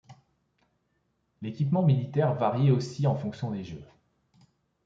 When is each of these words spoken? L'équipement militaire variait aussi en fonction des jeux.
L'équipement 1.43 1.83
militaire 1.83 2.33
variait 2.33 2.71
aussi 2.71 3.05
en 3.05 3.13
fonction 3.15 3.51
des 3.51 3.63
jeux. 3.63 3.85